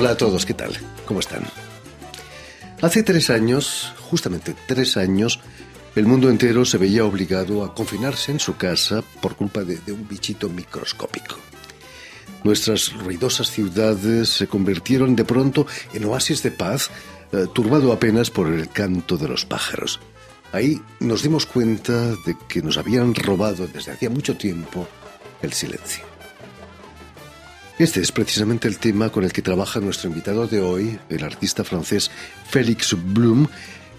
[0.00, 0.72] Hola a todos, ¿qué tal?
[1.04, 1.42] ¿Cómo están?
[2.80, 5.40] Hace tres años, justamente tres años,
[5.94, 10.08] el mundo entero se veía obligado a confinarse en su casa por culpa de, un
[10.08, 11.36] bichito microscópico.
[12.44, 16.90] Nuestras ruidosas ciudades se convirtieron de pronto en oasis de paz,
[17.32, 20.00] eh, turbado apenas por el canto de los pájaros.
[20.52, 21.92] Ahí nos dimos cuenta
[22.24, 24.88] de que nos habían robado desde hacía mucho tiempo
[25.42, 26.09] el silencio.
[27.80, 31.64] Este es precisamente el tema con el que trabaja nuestro invitado de hoy, el artista
[31.64, 32.10] francés
[32.44, 33.46] Félix Blum,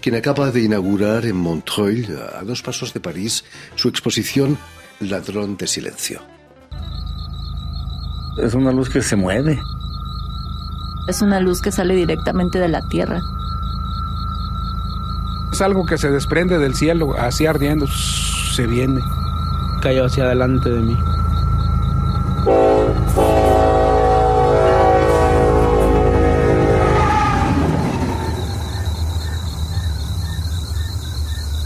[0.00, 4.56] quien acaba de inaugurar en Montreuil, a dos pasos de París, su exposición
[5.00, 6.22] Ladrón de Silencio.
[8.40, 9.58] Es una luz que se mueve.
[11.08, 13.20] Es una luz que sale directamente de la tierra.
[15.52, 17.88] Es algo que se desprende del cielo, así ardiendo,
[18.54, 19.00] se viene.
[19.82, 20.96] Cayó hacia adelante de mí.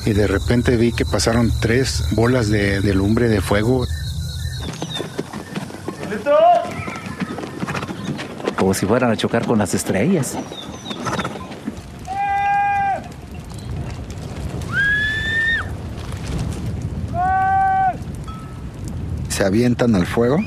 [0.07, 3.85] Y de repente vi que pasaron tres bolas de, lumbre de fuego.
[8.57, 10.37] Como si fueran a chocar con las estrellas.
[19.29, 20.39] Se avientan al fuego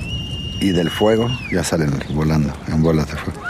[0.61, 3.48] y del fuego ya salen volando en bolas de fuego.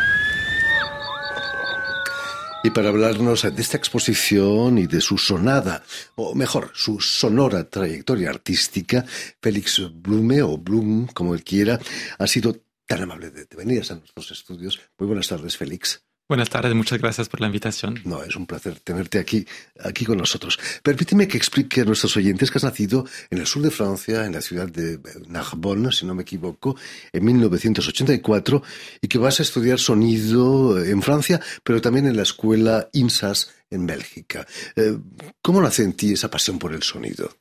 [2.69, 5.81] Y para hablarnos de esta exposición y de su sonada,
[6.13, 9.03] o mejor, su sonora trayectoria artística,
[9.41, 11.79] Félix Blume, o Blum, como él quiera,
[12.19, 14.79] ha sido tan amable de venir a nuestros estudios.
[14.99, 16.03] Muy buenas tardes, Félix.
[16.29, 18.01] Buenas tardes, muchas gracias por la invitación.
[18.05, 19.47] No, es un placer tenerte aquí,
[19.83, 20.59] aquí con nosotros.
[20.83, 24.33] Permíteme que explique a nuestros oyentes que has nacido en el sur de Francia, en
[24.33, 26.75] la ciudad de Narbonne, si no me equivoco,
[27.11, 28.61] en 1984,
[29.01, 33.87] y que vas a estudiar sonido en Francia, pero también en la escuela INSAS en
[33.87, 34.45] Bélgica.
[34.75, 34.99] Eh,
[35.41, 37.35] ¿Cómo nace en ti esa pasión por el sonido?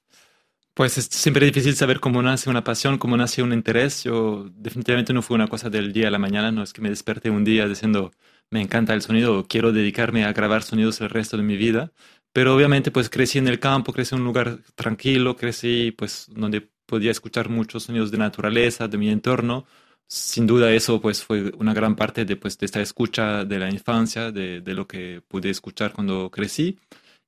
[0.73, 4.05] Pues es siempre difícil saber cómo nace una pasión, cómo nace un interés.
[4.05, 6.89] Yo definitivamente no fue una cosa del día a la mañana, no es que me
[6.89, 8.13] desperté un día diciendo
[8.51, 11.93] me encanta el sonido, quiero dedicarme a grabar sonidos el resto de mi vida,
[12.33, 16.69] pero obviamente pues crecí en el campo, crecí en un lugar tranquilo, crecí pues donde
[16.87, 19.67] podía escuchar muchos sonidos de naturaleza, de mi entorno.
[20.07, 23.71] Sin duda eso pues fue una gran parte de, pues, de esta escucha de la
[23.71, 26.79] infancia, de, de lo que pude escuchar cuando crecí.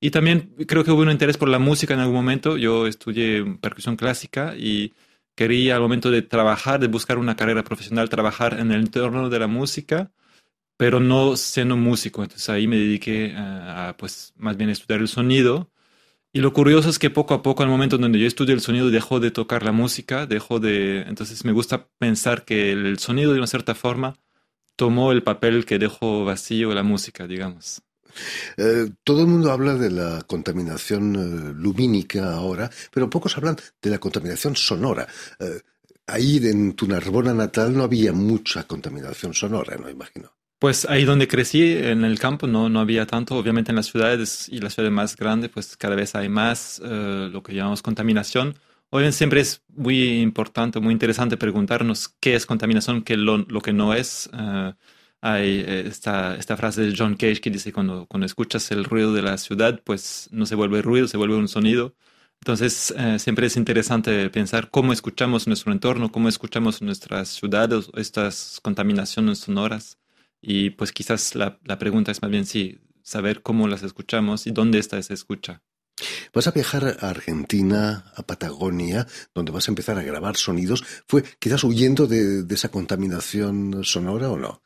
[0.01, 2.57] Y también creo que hubo un interés por la música en algún momento.
[2.57, 4.95] Yo estudié percusión clásica y
[5.35, 9.39] quería al momento de trabajar, de buscar una carrera profesional, trabajar en el entorno de
[9.39, 10.11] la música
[10.81, 12.23] pero no siendo músico.
[12.23, 15.71] Entonces ahí me dediqué a, pues más bien estudiar el sonido.
[16.33, 18.89] Y lo curioso es que poco a poco, al momento donde yo estudio el sonido,
[18.89, 21.03] dejó de tocar la música, dejó de...
[21.03, 24.17] Entonces me gusta pensar que el sonido, de una cierta forma,
[24.75, 27.83] tomó el papel que dejó vacío la música, digamos.
[28.57, 33.91] Eh, todo el mundo habla de la contaminación eh, lumínica ahora, pero pocos hablan de
[33.91, 35.07] la contaminación sonora.
[35.41, 35.61] Eh,
[36.07, 40.40] ahí en tu Narbona natal no había mucha contaminación sonora, no imagino.
[40.61, 43.35] Pues ahí donde crecí, en el campo, no, no había tanto.
[43.37, 47.31] Obviamente en las ciudades y las ciudades más grandes, pues cada vez hay más eh,
[47.33, 48.57] lo que llamamos contaminación.
[48.91, 53.73] Obviamente siempre es muy importante, muy interesante preguntarnos qué es contaminación, qué lo, lo que
[53.73, 54.29] no es.
[54.35, 54.75] Eh,
[55.23, 59.15] hay eh, esta, esta frase de John Cage que dice, cuando, cuando escuchas el ruido
[59.15, 61.95] de la ciudad, pues no se vuelve ruido, se vuelve un sonido.
[62.41, 69.39] Entonces, siempre es interesante pensar cómo escuchamos nuestro entorno, cómo escuchamos nuestras ciudades, estas contaminaciones
[69.41, 70.00] sonoras.
[70.41, 74.51] Y pues quizás la, la pregunta es más bien sí, saber cómo las escuchamos y
[74.51, 75.63] dónde está esa escucha.
[76.33, 80.85] Vas a viajar a Argentina, a Patagonia, donde vas a empezar a grabar sonidos.
[81.07, 84.63] ¿Fue quizás huyendo de, de esa contaminación sonora o no?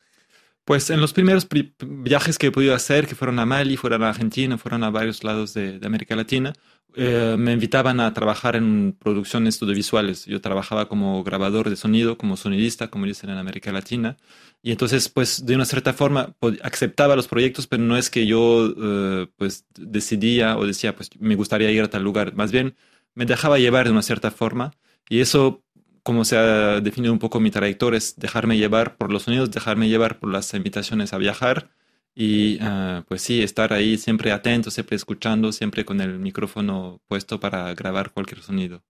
[0.64, 1.46] Pues en los primeros
[1.78, 5.22] viajes que he podido hacer, que fueron a Mali, fueron a Argentina, fueron a varios
[5.22, 6.54] lados de, América Latina,
[6.96, 10.24] eh, me invitaban a trabajar en producciones audiovisuales.
[10.26, 14.16] Yo trabajaba como grabador de sonido, como sonidista, como dicen en América Latina.
[14.62, 18.72] Y entonces, pues, de una cierta forma, aceptaba los proyectos, pero no es que yo,
[18.80, 22.34] eh, pues, decidía o decía, pues, me gustaría ir a tal lugar.
[22.34, 22.76] Más bien,
[23.14, 24.72] me dejaba llevar de una cierta forma.
[25.08, 25.63] Y eso
[26.04, 29.88] como se ha definido un poco mi trayectoria, es dejarme llevar por los sonidos, dejarme
[29.88, 31.70] llevar por las invitaciones a viajar
[32.14, 37.40] y ah, pues sí, estar ahí siempre atento, siempre escuchando, siempre con el micrófono puesto
[37.40, 38.84] para grabar cualquier sonido.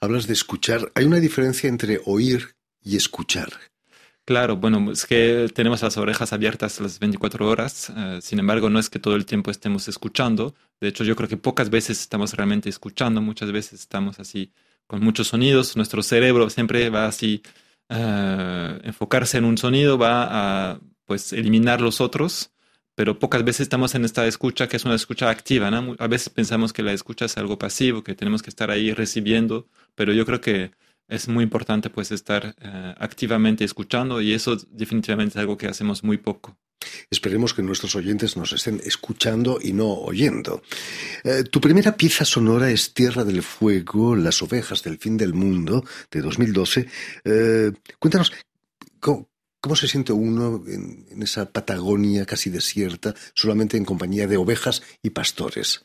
[0.00, 3.50] Hablas de escuchar, hay una diferencia entre oír y escuchar.
[4.24, 8.78] Claro, bueno, es que tenemos las orejas abiertas las 24 horas, ah, sin embargo no
[8.78, 12.34] es que todo el tiempo estemos escuchando, de hecho yo creo que pocas veces estamos
[12.34, 14.52] realmente escuchando, muchas veces estamos así
[14.90, 15.76] con muchos sonidos.
[15.76, 17.42] Nuestro cerebro siempre va así
[17.88, 22.50] a eh, enfocarse en un sonido, va a pues eliminar los otros,
[22.96, 25.94] pero pocas veces estamos en esta escucha que es una escucha activa, ¿no?
[26.00, 29.68] A veces pensamos que la escucha es algo pasivo, que tenemos que estar ahí recibiendo,
[29.94, 30.72] pero yo creo que
[31.06, 36.02] es muy importante pues estar eh, activamente escuchando y eso definitivamente es algo que hacemos
[36.02, 36.58] muy poco.
[37.10, 40.62] Esperemos que nuestros oyentes nos estén escuchando y no oyendo.
[41.24, 45.84] Eh, tu primera pieza sonora es Tierra del Fuego, Las ovejas del fin del mundo,
[46.10, 46.88] de 2012.
[47.24, 48.32] Eh, cuéntanos,
[49.00, 49.28] ¿cómo,
[49.60, 54.82] ¿cómo, se siente uno en, en, esa Patagonia casi desierta, solamente en compañía de ovejas
[55.02, 55.84] y pastores?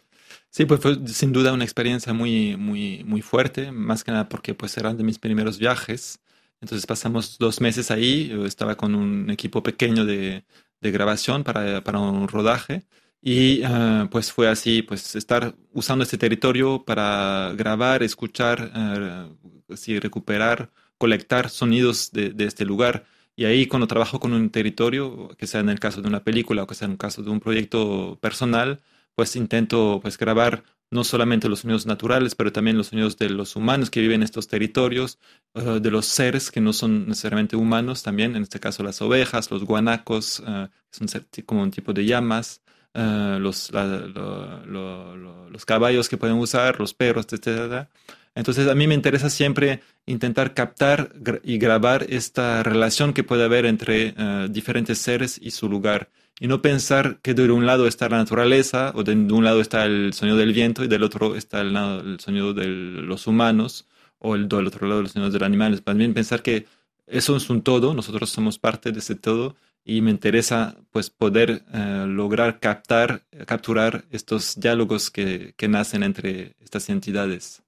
[0.50, 4.54] Sí, pues fue sin duda una experiencia muy, muy, muy fuerte, más que nada porque
[4.54, 6.20] pues eran de mis primeros viajes.
[6.62, 10.46] Entonces pasamos dos meses ahí, yo estaba con un equipo pequeño de,
[10.86, 12.86] de grabación para, para, un rodaje
[13.22, 20.70] y uh, pues fue así, pues estar usando este territorio para grabar, escuchar, uh, recuperar,
[20.98, 23.06] colectar sonidos de, de, este lugar.
[23.36, 26.64] Y ahí cuando trabajo con un territorio, que sea en el caso de una película
[26.64, 28.82] o que sea en el caso de un proyecto personal,
[29.16, 33.56] pues intento pues grabar no solamente los sonidos naturales, pero también los sonidos de los
[33.56, 35.20] humanos que viven en estos territorios,
[35.54, 39.52] uh, de los seres que no son necesariamente humanos también, en este caso las ovejas,
[39.52, 41.08] los guanacos, uh, son
[41.46, 42.62] como un tipo de llamas,
[42.94, 47.88] uh, los, la, lo, lo, lo, los caballos que pueden usar, los perros, etc.
[48.36, 53.66] Entonces a mí me interesa siempre intentar captar y grabar esta relación que puede haber
[53.66, 54.14] entre
[54.50, 56.10] diferentes seres y su lugar
[56.40, 59.86] y no pensar que de un lado está la naturaleza o de un lado está
[59.86, 63.88] el sonido del viento y del otro está el, el sonido de los humanos
[64.20, 65.84] o el, del otro lado los sonidos de los animales.
[65.84, 66.66] También pensar que
[67.08, 69.56] eso es un todo, nosotros somos parte de ese todo
[69.86, 76.56] y me interesa pues poder uh, lograr captar, capturar estos diálogos que, que nacen entre
[76.60, 77.62] estas entidades.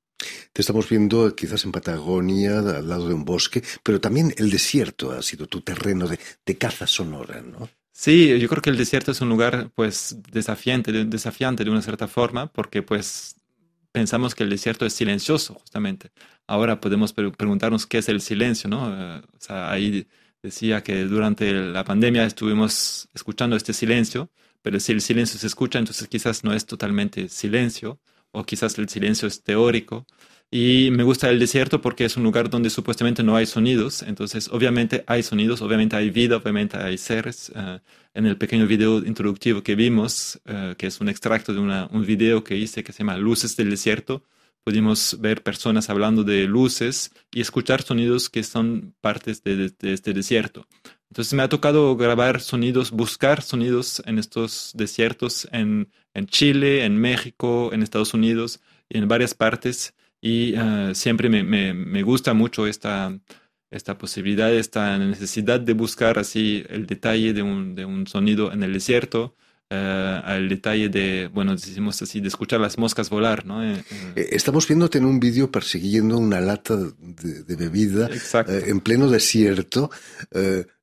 [0.52, 5.12] Te estamos viendo quizás en Patagonia, al lado de un bosque, pero también el desierto
[5.12, 7.70] ha sido tu terreno de, de caza sonora, ¿no?
[8.00, 12.08] Sí, yo creo que el desierto es un lugar pues desafiante, desafiante de una cierta
[12.08, 13.36] forma, porque pues
[13.92, 16.12] pensamos que el desierto es silencioso justamente.
[16.46, 19.24] Ahora podemos preguntarnos qué es el silencio, ¿no?
[19.40, 20.08] Sea, ahí
[20.44, 24.30] decía que durante la pandemia estuvimos escuchando este silencio,
[24.62, 28.00] pero si el silencio se escucha, entonces quizás no es totalmente silencio,
[28.32, 30.06] o quizás el silencio es teórico.
[30.50, 34.02] Y me gusta el desierto porque es un lugar donde supuestamente no hay sonidos.
[34.02, 37.52] Entonces, obviamente hay sonidos, obviamente hay vida, obviamente hay seres.
[37.54, 37.80] Uh,
[38.14, 42.06] en el pequeño video introductivo que vimos, uh, que es un extracto de una, un
[42.06, 44.24] video que hice que se llama Luces del Desierto,
[44.64, 49.94] pudimos ver personas hablando de luces y escuchar sonidos que son partes de, de, de
[49.94, 50.66] este desierto.
[51.10, 56.98] Entonces me ha tocado grabar sonidos, buscar sonidos en estos desiertos en, en Chile, en
[56.98, 62.34] México, en Estados Unidos y en varias partes y uh, siempre me, me, me, gusta
[62.34, 63.18] mucho esta,
[63.70, 68.64] esta posibilidad, esta necesidad de buscar así el detalle de un, de un sonido en
[68.64, 69.36] el desierto,
[69.72, 73.64] uh, al detalle de, bueno, decimos así, de escuchar las moscas volar, ¿no?
[73.64, 73.84] Eh,
[74.16, 79.10] eh, Estamos viéndote en un vídeo persiguiendo una lata de, de bebida eh, en pleno
[79.10, 79.90] desierto.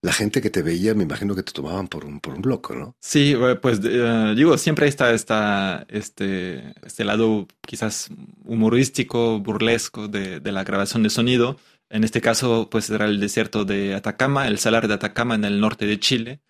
[0.03, 2.75] la gente que te veía, me imagino que te tomaban por un, por un loco,
[2.75, 2.97] ¿no?
[3.01, 8.09] Sí, pues digo, siempre está esta, este, este lado quizás
[8.45, 11.57] humorístico, burlesco de, de la grabación de sonido.
[11.91, 15.61] En este caso, pues era el desierto de Atacama, el salar de Atacama en el
[15.61, 16.41] norte de Chile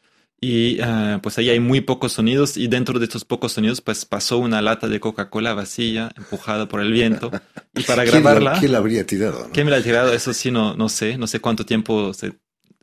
[0.46, 4.04] y uh, pues ahí hay muy pocos sonidos y dentro de estos pocos sonidos pues
[4.04, 7.30] pasó una lata de Coca-Cola vacía empujada por el viento
[7.74, 9.44] y para grabarla ¿quién, ¿quién la habría tirado?
[9.44, 9.52] ¿no?
[9.52, 10.12] ¿quién me la ha tirado?
[10.12, 12.34] eso sí no, no sé no sé cuánto tiempo se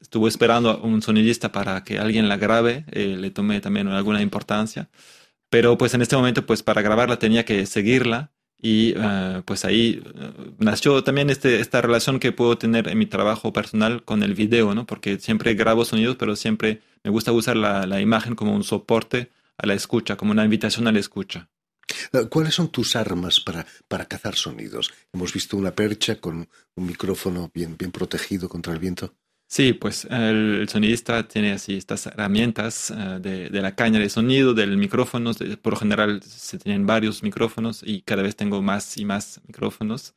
[0.01, 4.23] estuvo esperando a un sonidista para que alguien la grabe eh, le tomé también alguna
[4.23, 4.89] importancia
[5.51, 10.03] pero pues en este momento pues para grabarla tenía que seguirla y uh, pues ahí
[10.05, 14.35] uh, nació también este, esta relación que puedo tener en mi trabajo personal con el
[14.35, 14.85] video, ¿no?
[14.85, 19.31] Porque siempre grabo sonidos, pero siempre me gusta usar la, la imagen como un soporte
[19.57, 21.49] a la escucha, como una invitación a la escucha.
[22.29, 24.91] ¿Cuáles son tus armas para, para cazar sonidos?
[25.13, 29.13] Hemos visto una percha con un micrófono bien, bien protegido contra el viento.
[29.53, 34.53] Sí, pues el, sonidista tiene así estas herramientas uh, de, de, la caña de sonido,
[34.53, 35.31] del micrófono.
[35.61, 40.15] Por lo general se tienen varios micrófonos y cada vez tengo más y más micrófonos.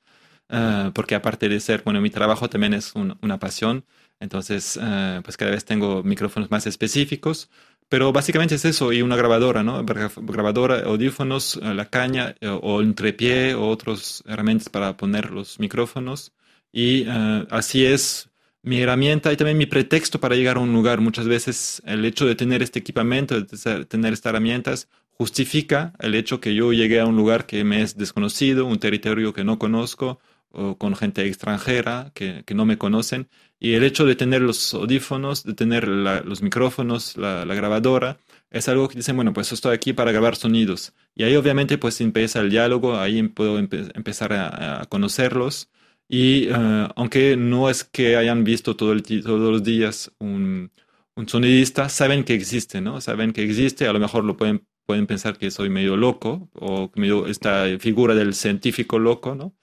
[0.48, 3.84] Uh, porque aparte de ser, bueno, mi trabajo también es un, una pasión.
[4.20, 7.50] Entonces, uh, pues cada vez tengo micrófonos más específicos.
[7.88, 9.84] Pero básicamente es eso y una grabadora, ¿no?
[9.84, 16.32] Grabadora, audífonos, la caña o un trepié o otras herramientas para poner los micrófonos.
[16.72, 17.06] Y
[17.50, 18.30] así es
[18.64, 21.00] mi herramienta y también mi pretexto para llegar a un lugar.
[21.00, 26.40] Muchas veces el hecho de tener este equipamiento, de tener estas herramientas, justifica el hecho
[26.40, 30.18] que yo llegué a un lugar que me es desconocido, un territorio que no conozco,
[30.50, 33.28] o con gente extranjera que, que no me conocen.
[33.61, 38.18] Y el hecho de tener los audífonos, de tener los micrófonos, la, grabadora,
[38.50, 40.92] es algo que dicen, bueno, pues estoy aquí para grabar sonidos.
[41.14, 45.68] Y ahí obviamente pues empieza el diálogo, ahí puedo empe- empezar a conocerlos.
[46.08, 50.70] Y eh, aunque no es que hayan visto todo el, todos los días un,
[51.16, 53.00] un sonidista, saben que existe, ¿no?
[53.00, 56.90] Saben que existe, a lo mejor lo pueden, pueden pensar que soy medio loco o
[56.96, 59.54] medio esta figura del científico loco, ¿no?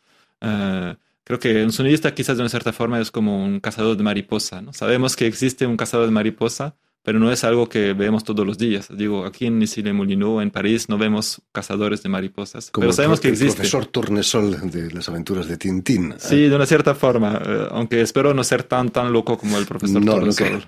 [0.41, 4.03] Eh, creo que un sonidista quizás de una cierta forma es como un cazador de
[4.03, 4.73] mariposa, ¿no?
[4.73, 8.57] Sabemos que existe un cazador de mariposa, pero no es algo que vemos todos los
[8.57, 8.87] días.
[8.95, 13.19] Digo, aquí en Issy-les-Moulineaux, en París, no vemos cazadores de mariposas, Como pero el sabemos
[13.19, 13.55] que el existe.
[13.55, 16.13] profesor Tornesol de las aventuras de Tintín.
[16.19, 19.65] Sí, de una cierta forma, eh, aunque espero no ser tan tan loco como el
[19.65, 20.47] profesor No, no Torresol.
[20.47, 20.61] creo.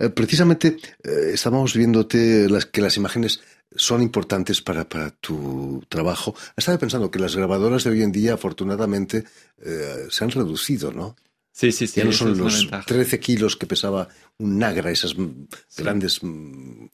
[0.00, 3.40] Eh, precisamente eh, estábamos viéndote las, que las imágenes
[3.76, 6.34] son importantes para, para tu trabajo.
[6.56, 9.24] Estaba pensando que las grabadoras de hoy en día, afortunadamente,
[9.64, 11.14] eh, se han reducido, ¿no?
[11.60, 12.00] Sí, sí, sí.
[12.00, 12.86] ya no son los ventaja.
[12.86, 15.82] 13 kilos que pesaba un Nagra, esas Sí.
[15.82, 16.20] grandes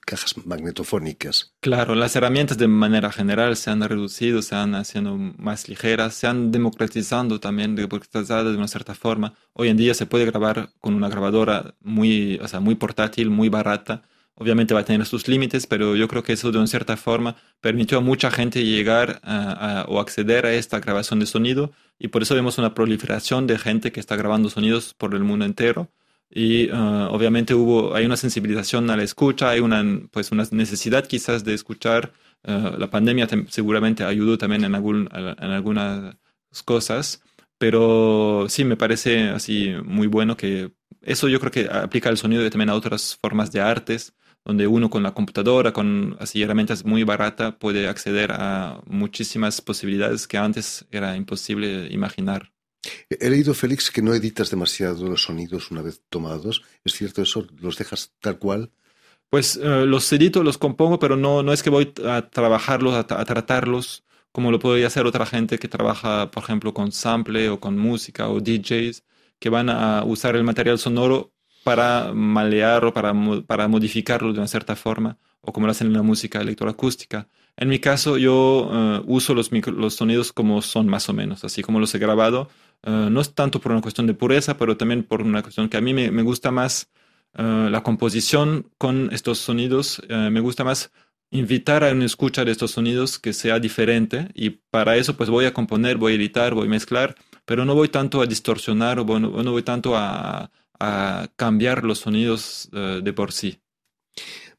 [0.04, 1.54] cajas magnetofónicas.
[1.60, 6.26] Claro, las herramientas de manera general se han reducido, se han haciendo más ligeras, se
[6.26, 9.34] han democratizando también, democratizado de una cierta forma.
[9.52, 13.48] Hoy en día se puede grabar con una grabadora muy, o sea, muy portátil, muy
[13.48, 14.02] barata.
[14.38, 17.36] Obviamente va a tener sus límites, pero yo creo que eso de una cierta forma
[17.60, 19.20] permitió a mucha gente llegar
[19.88, 23.92] o acceder a esta grabación de sonido y por eso vemos una proliferación de gente
[23.92, 25.90] que está grabando sonidos por el mundo entero.
[26.30, 31.06] Y uh, obviamente hubo, hay una sensibilización a la escucha, hay una, pues una necesidad
[31.06, 32.12] quizás de escuchar.
[32.42, 36.16] Uh, la pandemia seguramente ayudó también en, algún, en algunas
[36.64, 37.22] cosas,
[37.58, 42.44] pero sí me parece así muy bueno que eso yo creo que aplica al sonido
[42.44, 44.14] y también a otras formas de artes,
[44.46, 50.28] donde uno con la computadora, con así herramientas muy baratas, puede acceder a muchísimas posibilidades
[50.28, 52.52] que antes era imposible imaginar.
[53.10, 56.62] He leído, Félix, que no editas demasiado los sonidos una vez tomados.
[56.84, 57.44] ¿Es cierto eso?
[57.60, 58.70] ¿Los dejas tal cual?
[59.28, 63.00] Pues eh, los edito, los compongo, pero no, no es que voy a trabajarlos, a,
[63.00, 67.58] a tratarlos como lo podría hacer otra gente que trabaja, por ejemplo, con sample o
[67.58, 69.02] con música o DJs,
[69.38, 71.32] que van a usar el material sonoro
[71.66, 73.12] para malear o para,
[73.44, 77.26] para modificarlo de una cierta forma, o como lo hacen en la música electroacústica.
[77.56, 81.62] En mi caso, yo eh, uso los, los sonidos como son más o menos, así
[81.62, 82.50] como los he grabado.
[82.84, 85.76] Eh, no es tanto por una cuestión de pureza, pero también por una cuestión que
[85.76, 86.88] a mí me, me gusta más
[87.36, 90.00] eh, la composición con estos sonidos.
[90.08, 90.92] me gusta más
[91.32, 95.46] invitar a una escucha de estos sonidos que sea diferente y para eso pues voy
[95.46, 99.04] a componer, voy a editar, voy a mezclar, pero no voy tanto a distorsionar o
[99.04, 100.48] bueno, no voy tanto a,
[100.80, 103.60] a cambiar los sonidos eh, de por sí.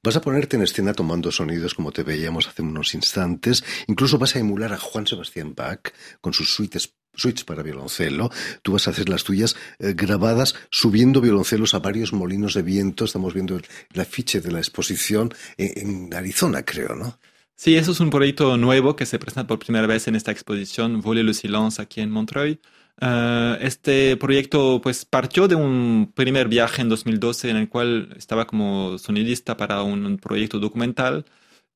[0.04, 3.64] Vas a ponerte en escena tomando sonidos como te veíamos hace unos instantes.
[3.88, 8.30] Incluso vas a emular a Juan Sebastián Bach con sus suites, suites para violoncelo.
[8.62, 13.06] Tú vas a hacer las tuyas eh, grabadas subiendo violoncelos a varios molinos de viento.
[13.06, 17.20] Estamos viendo el, el afiche de la exposición en, en Arizona, creo, ¿no?
[17.60, 21.02] Sí, eso es un proyecto nuevo que se presenta por primera vez en esta exposición
[21.02, 22.62] Voler le silence aquí en Montreuil.
[23.00, 28.48] Uh, este proyecto pues partió de un primer viaje en 2012 en el cual estaba
[28.48, 31.24] como sonidista para un, un, proyecto documental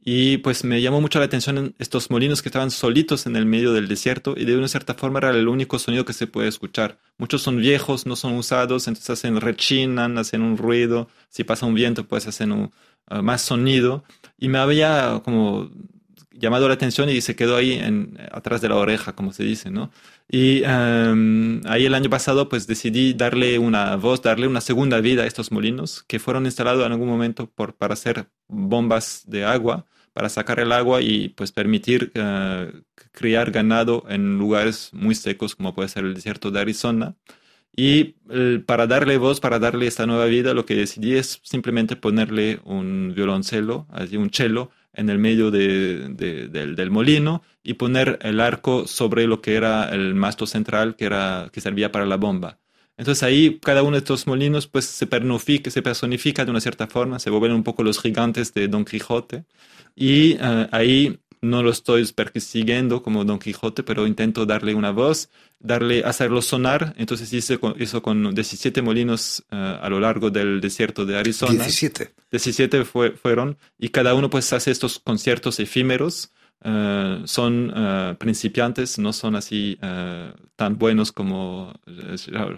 [0.03, 3.71] y pues me llamó mucho la atención estos molinos que estaban solitos en el medio
[3.71, 6.97] del desierto y de una cierta forma era el único sonido que se puede escuchar.
[7.19, 11.75] Muchos son viejos, no son usados, entonces hacen rechinan, hacen un ruido, si pasa un
[11.75, 12.71] viento pues hacen un,
[13.11, 14.03] uh, más sonido
[14.39, 15.69] y me había como
[16.41, 19.69] llamado la atención y se quedó ahí en, atrás de la oreja, como se dice,
[19.69, 19.91] ¿no?
[20.29, 25.23] Y um, ahí el año pasado pues decidí darle una voz, darle una segunda vida
[25.23, 29.85] a estos molinos que fueron instalados en algún momento por, para hacer bombas de agua,
[30.13, 32.81] para sacar el agua y pues permitir uh,
[33.11, 37.15] criar ganado en lugares muy secos como puede ser el desierto de Arizona.
[37.73, 38.15] Y
[38.65, 43.13] para darle voz, para darle esta nueva vida, lo que decidí es simplemente ponerle un
[43.15, 48.39] violoncelo, así un cello, en el medio de, de, del, del, molino y poner el
[48.39, 52.59] arco sobre lo que era el masto central que, era, que servía para la bomba.
[52.97, 57.19] Entonces ahí cada uno de estos molinos pues se, se personifica de una cierta forma,
[57.19, 59.45] se vuelven un poco los gigantes de Don Quijote
[59.95, 65.29] y uh, ahí no lo estoy persiguiendo como Don Quijote, pero intento darle una voz,
[65.59, 66.93] darle, hacerlo sonar.
[66.97, 71.53] Entonces hice hizo con 17 molinos uh, a lo largo del desierto de Arizona.
[71.53, 72.13] 17.
[72.31, 76.31] 17 fue, fueron y cada uno pues hace estos conciertos efímeros.
[76.63, 77.73] Uh, son
[78.19, 79.79] principiantes, no son así
[80.55, 81.73] tan buenos como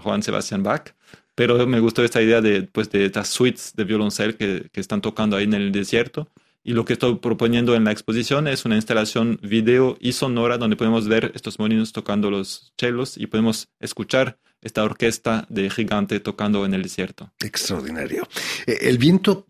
[0.02, 0.94] Juan Sebastián Bach,
[1.36, 5.00] pero me gustó esta idea de, pues, de estas suites de violoncel que, que están
[5.00, 6.28] tocando ahí en el desierto.
[6.64, 10.78] Y lo que estoy proponiendo en la exposición es una instalación video y sonora donde
[10.78, 16.66] podemos ver estos molinos tocando los chelos y podemos escuchar esta orquesta de gigante tocando
[16.66, 17.34] en el desierto.
[17.42, 18.28] Extraordinario.
[18.66, 19.48] Eh, El viento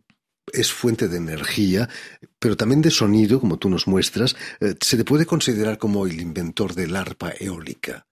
[0.52, 1.88] es fuente de energía,
[2.40, 4.36] pero también de sonido, como tú nos muestras.
[4.60, 8.08] Eh, Se te puede considerar como el inventor del arpa eólica.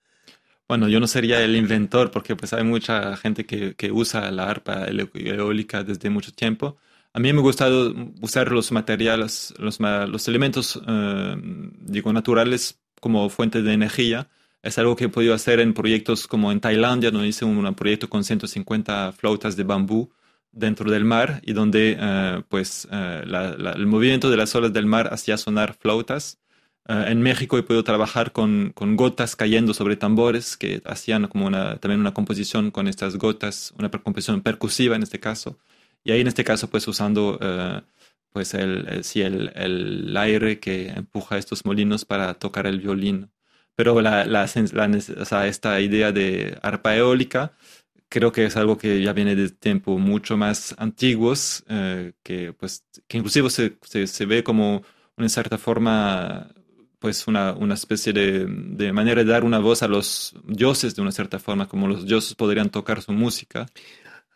[0.68, 4.50] Bueno, yo no sería el inventor porque pues hay mucha gente que, que usa la
[4.50, 6.78] arpa eólica desde mucho tiempo.
[7.14, 11.36] A mí me ha gustado usar los materiales, los, elementos, eh,
[11.82, 14.30] digo, naturales como fuente de energía.
[14.64, 18.10] Es algo que he podido hacer en proyectos como en Tailandia, donde hice un, proyecto
[18.10, 20.12] con 150 flautas de bambú
[20.52, 25.10] dentro del mar y donde eh, pues eh, el movimiento de las olas del mar
[25.14, 26.40] hacía sonar flautas.
[26.88, 32.00] Eh, en México he podido trabajar con, gotas cayendo sobre tambores que hacían como también
[32.00, 35.58] una composición con estas gotas, una composición percusiva en este caso.
[36.04, 37.82] Y ahí en este caso pues usando eh,
[38.32, 43.32] pues el, el- sí, el, el aire que empuja estos molinos para tocar el violín.
[43.76, 44.90] Pero la, la, la
[45.22, 47.54] o sea, esta idea de arpa eólica
[48.10, 52.86] creo que es algo que ya viene de tiempo mucho más antiguos, eh, que pues
[53.08, 54.84] que inclusive se, se, se ve como
[55.18, 56.50] en cierta forma
[57.00, 61.02] pues una, una especie de, de manera de dar una voz a los dioses de
[61.02, 63.66] una cierta forma, como los dioses podrían tocar su música.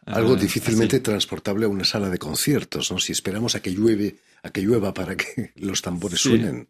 [0.05, 1.03] Algo Eh, difícilmente así.
[1.03, 3.00] transportable a una sala de conciertos, ¿no?
[3.00, 6.67] Si esperamos a que llueve, a que llueva para que los tambores Sí, suenen,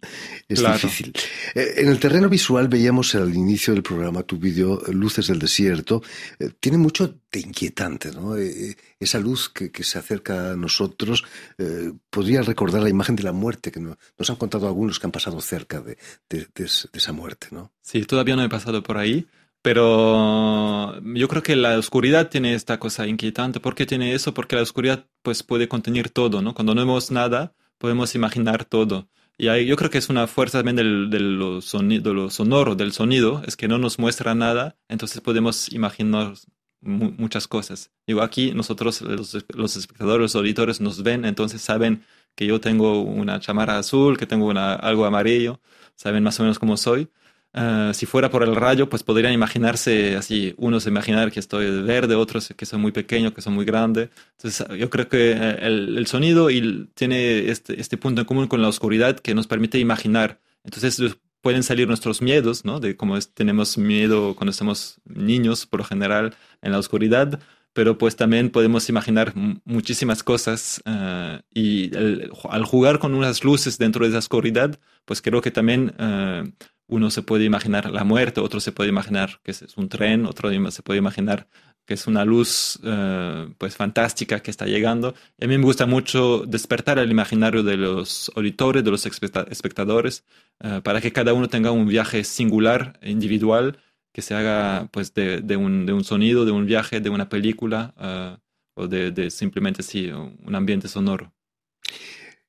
[0.47, 0.75] es claro.
[0.75, 1.11] difícil.
[1.53, 6.01] Eh, en el terreno visual veíamos al inicio del programa tu vídeo Luces del Desierto.
[6.39, 8.37] Eh, tiene mucho de inquietante, ¿no?
[8.37, 11.25] Eh, esa luz que, que se acerca a nosotros
[11.57, 15.07] eh, podría recordar la imagen de la muerte que no- nos han contado algunos que
[15.07, 15.97] han pasado cerca de,
[16.29, 17.73] de- de esa muerte, ¿no?
[17.81, 19.27] Sí, todavía no he pasado por ahí,
[19.65, 23.60] pero yo creo que la oscuridad tiene esta cosa inquietante.
[23.60, 24.31] ¿Por qué tiene eso?
[24.31, 26.53] Porque la oscuridad pues puede contener todo, ¿no?
[26.53, 29.10] Cuando no vemos nada, podemos imaginar todo.
[29.39, 32.29] Y ahí yo creo que es una fuerza también del, de lo soni- de lo
[32.29, 36.33] sonoro, del sonido, es que no nos muestra nada, entonces podemos imaginar
[36.81, 37.92] mu- muchas cosas.
[38.05, 42.03] Digo, aquí nosotros, los, los espectadores, los auditores nos ven, entonces saben
[42.35, 45.59] que yo tengo una chamarra azul, que tengo una, algo amarillo,
[45.96, 47.09] saben más o menos cómo soy.
[47.57, 51.81] Ah, si fuera por el rayo, pues podrían imaginarse así, unos imaginar que estoy de
[51.83, 54.09] verde, otros que soy muy pequeño, que soy muy grande.
[54.37, 58.48] Entonces, yo creo que eh, el, el sonido y tiene este, este punto en común
[58.48, 60.41] con la oscuridad que nos permite imaginar.
[60.65, 61.01] Entonces,
[61.39, 62.81] pueden salir nuestros miedos, ¿no?
[62.81, 67.39] De cómo tenemos miedo cuando somos niños, por lo general, en la oscuridad,
[67.72, 69.31] pero pues también podemos imaginar
[69.63, 75.22] muchísimas cosas ah, y el- al jugar con unas luces dentro de esa oscuridad, pues
[75.22, 76.44] creo que también eh,
[76.87, 80.50] uno se puede imaginar la muerte, otro se puede imaginar que es un tren, otro
[80.71, 81.48] se puede imaginar
[81.85, 85.09] que es una luz eh, pues fantástica que está llegando.
[85.39, 90.24] A mí me gusta mucho despertar el imaginario de los auditores, de los especta- espectadores,
[90.61, 93.77] eh, para que cada uno tenga un viaje singular, individual,
[94.11, 97.29] que se haga pues de, de un, de un sonido, de un viaje, de una
[97.29, 98.37] película eh,
[98.75, 101.34] o de, de simplemente sí, un ambiente sonoro.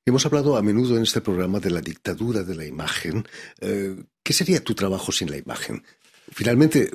[0.07, 3.27] Hemos hablado a menudo en este programa de la dictadura de la imagen.
[3.59, 3.93] Eh,
[4.23, 5.83] ¿Qué sería tu trabajo sin la imagen?
[6.31, 6.89] Finalmente,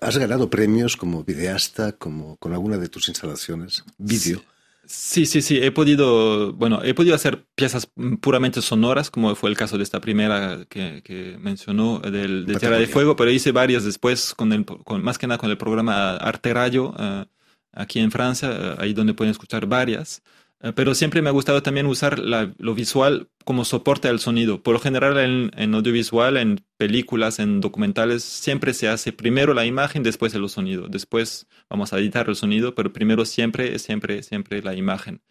[0.00, 4.42] has ganado premios como videasta, como con alguna de tus instalaciones, vídeo.
[4.84, 7.88] Sí, sí, sí, he podido, bueno, he podido hacer piezas
[8.20, 12.78] puramente sonoras, como fue el caso de esta primera que, que mencionó, del, de Tierra
[12.78, 12.88] de.
[12.88, 16.52] Fuego, pero hice varias después, con el, con, más que nada con el programa Arte
[16.52, 17.26] Rayo, eh,
[17.70, 20.24] aquí en Francia, eh, ahí donde pueden escuchar varias.
[20.62, 24.62] Eh, pero siempre me ha gustado también usar lo visual como soporte al sonido.
[24.62, 30.02] Por lo general en, audiovisual, en películas, en documentales, siempre se hace primero la imagen,
[30.02, 30.88] después el sonido.
[30.88, 35.22] Después vamos a editar el sonido, pero primero siempre, siempre, siempre la imagen.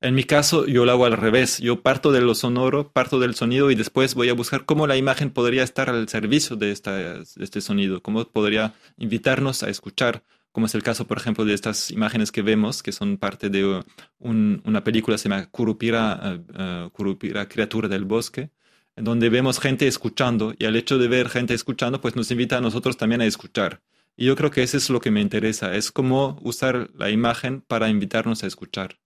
[0.00, 1.58] En mi caso, yo lo hago al revés.
[1.58, 4.96] Yo parto de lo sonoro, parto del sonido y después voy a buscar cómo la
[4.96, 10.22] imagen podría estar al servicio de, de este sonido, cómo podría invitarnos a escuchar,
[10.52, 13.82] como es el caso, por ejemplo, de estas imágenes que vemos, que son parte de
[14.18, 18.50] un- una película se llama Curupira, eh, eh, Curupira, Criatura del Bosque,
[18.96, 22.60] donde vemos gente escuchando y al hecho de ver gente escuchando, pues nos invita a
[22.60, 23.80] nosotros también a escuchar.
[24.16, 27.60] Y yo creo que eso es lo que me interesa, es cómo usar la imagen
[27.60, 28.98] para invitarnos a escuchar.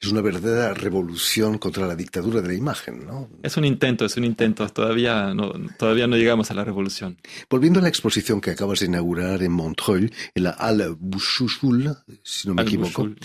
[0.00, 3.30] Es una verdadera revolución contra la dictadura de la imagen, ¿no?
[3.42, 4.68] Es un intento, es un intento.
[4.68, 7.16] Todavía no, todavía no llegamos a la revolución.
[7.48, 12.48] Volviendo a la exposición que acabas de inaugurar en Montreuil, en la Halle Bouchouchoul, si
[12.48, 13.02] no me equivoco.
[13.02, 13.18] Al-Bushul.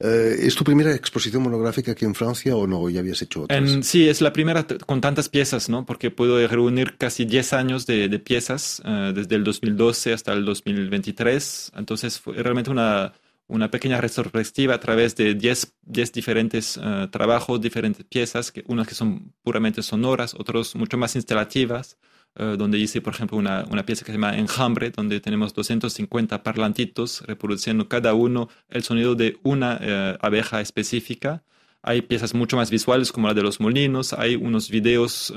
[0.00, 2.88] Eh, ¿Es tu primera exposición monográfica aquí en Francia o no?
[2.88, 3.58] ¿Ya habías hecho otras?
[3.58, 5.84] En- sí, es la primera con tantas piezas, ¿no?
[5.84, 10.44] Porque puedo reunir casi 10 años de, de piezas, eh, desde el 2012 hasta el
[10.44, 11.72] 2023.
[11.76, 13.12] Entonces fue realmente una,
[13.48, 18.86] una pequeña retrospectiva a través de 10, 10 diferentes eh, trabajos, diferentes piezas, que, unas
[18.86, 21.96] que son puramente sonoras, otros mucho más instalativas,
[22.36, 26.42] eh, donde hice, por ejemplo, una, una, pieza que se llama Enjambre, donde tenemos 250
[26.42, 31.42] parlantitos reproduciendo cada uno el sonido de una eh, abeja específica.
[31.82, 35.32] Hay piezas mucho más visuales como la de los molinos, hay unos videos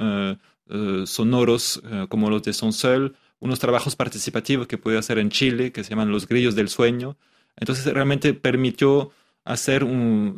[1.05, 5.91] sonoros como los de Sonsol, unos trabajos participativos que pude hacer en Chile que se
[5.91, 7.17] llaman Los Grillos del Sueño.
[7.61, 9.11] Entonces realmente permitió
[9.45, 10.35] hacer un,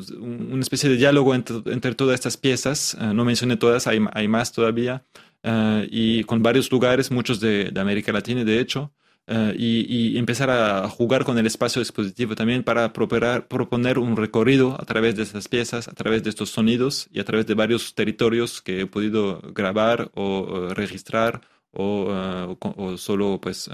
[0.52, 2.96] una especie de diálogo entre, entre todas estas piezas.
[3.00, 5.04] no mencioné todas, hay, hay más todavía.
[5.44, 8.94] Eh, y con varios lugares, muchos de, América Latina, de hecho,
[9.28, 14.86] eh, y, empezar a jugar con el espacio expositivo también para proponer un recorrido a
[14.86, 18.62] través de estas piezas, a través de estos sonidos y a través de varios territorios
[18.62, 23.70] que he podido grabar o, registrar o, eh, solo pues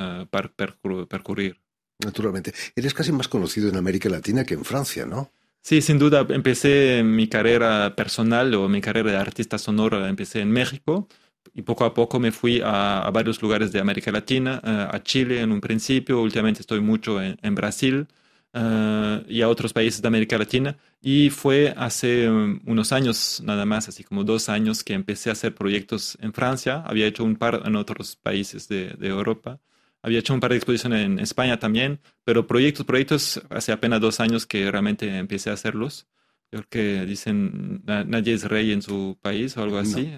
[1.07, 1.59] percurrir.
[1.99, 2.53] Naturalmente.
[2.75, 5.31] Eres casi más conocido en América Latina que en Francia, ¿no?
[5.61, 6.25] Sí, sin duda.
[6.29, 11.09] Empecé mi carrera personal o mi carrera de artista sonoro, empecé en México
[11.53, 15.41] y poco a poco me fui a, varios lugares de América Latina, eh, a Chile
[15.41, 18.07] en un principio, últimamente estoy mucho en, Brasil
[18.53, 20.77] eh, y a otros países de América Latina.
[21.01, 25.33] Y fue hace um, unos años, nada más, así como dos años, que empecé a
[25.33, 26.83] hacer proyectos en Francia.
[26.85, 29.59] Había hecho un par en otros países de Europa.
[30.01, 34.19] Había hecho un par de exposiciones en España también, pero proyectos, proyectos, hace apenas dos
[34.19, 36.07] años que realmente empecé a hacerlos.
[36.51, 40.11] Yo creo que dicen nadie es rey en su país o algo así.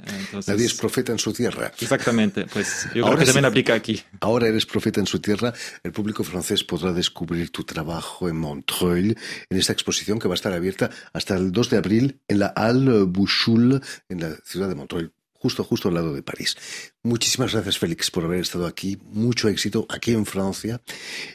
[0.48, 1.74] nadie es profeta en su tierra.
[1.78, 4.02] Exactamente, pues yo creo que también aplica aquí.
[4.22, 5.52] Ahora eres profeta en su tierra.
[5.84, 9.18] El público francés podrá descubrir tu trabajo en Montreuil,
[9.50, 12.54] en esta exposición que va a estar abierta hasta el 2 de abril en la
[12.56, 15.12] Halle Bouchoul, en la ciudad de Montreuil
[15.42, 16.56] justo, justo al lado de París.
[17.04, 19.00] Muchísimas gracias, Félix, por haber estado aquí.
[19.12, 20.82] Mucho éxito aquí en Francia.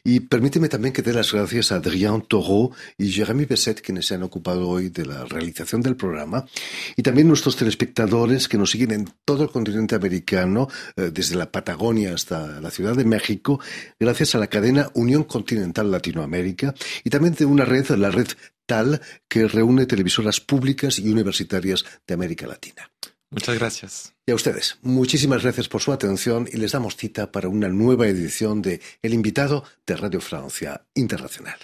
[0.04, 4.14] Y permíteme también que dé las gracias a Adrien Taureau y Jérémy Besset, quienes se
[4.14, 6.46] han ocupado hoy de la realización del programa.
[6.96, 11.50] Y también nuestros telespectadores que nos siguen en todo el continente americano, eh, desde la
[11.50, 13.58] Patagonia hasta la Ciudad de México,
[13.98, 18.28] gracias a la cadena Unión Continental Latinoamérica y también de una red, la red
[18.66, 22.90] TAL, que reúne televisoras públicas y universitarias de América Latina.
[23.36, 24.14] Muchas gracias.
[24.24, 28.06] Y a ustedes, muchísimas gracias por su atención y les damos cita para una nueva
[28.06, 31.58] edición de El invitado de Radio Francia Internacional.